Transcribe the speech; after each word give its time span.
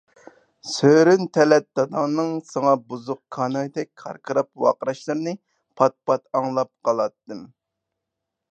سۆرۈن 0.67 1.27
تەلەت 1.37 1.67
داداڭنىڭ 1.79 2.31
ساڭا 2.53 2.71
بۇزۇق 2.93 3.19
كانايدەك 3.37 3.91
كاركىراپ 4.05 4.49
ۋارقىراشلىرىنى 4.65 5.37
پات-پات 5.83 6.27
ئاڭلاپ 6.41 6.73
قالاتتىم. 6.89 7.47